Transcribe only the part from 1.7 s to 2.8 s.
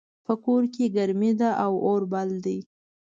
اور بل ده